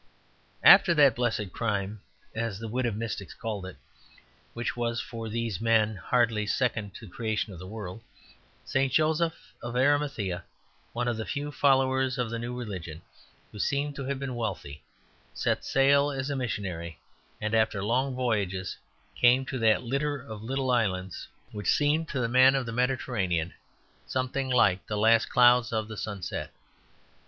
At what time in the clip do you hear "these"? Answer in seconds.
5.29-5.61